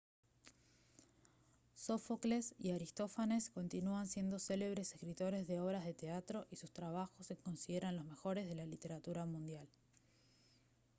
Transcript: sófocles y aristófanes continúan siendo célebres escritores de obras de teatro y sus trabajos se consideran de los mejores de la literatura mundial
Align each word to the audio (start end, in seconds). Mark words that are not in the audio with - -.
sófocles 1.75 2.55
y 2.57 2.71
aristófanes 2.71 3.51
continúan 3.51 4.07
siendo 4.07 4.39
célebres 4.39 4.95
escritores 4.95 5.45
de 5.45 5.59
obras 5.61 5.85
de 5.85 5.93
teatro 5.93 6.47
y 6.49 6.55
sus 6.55 6.71
trabajos 6.71 7.27
se 7.27 7.37
consideran 7.37 7.93
de 7.93 7.97
los 7.97 8.09
mejores 8.09 8.47
de 8.49 8.55
la 8.55 8.65
literatura 8.65 9.27
mundial 9.27 9.67